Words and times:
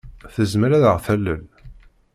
Tezmer 0.33 0.71
ad 0.73 0.83
aɣ-talel? 0.91 1.41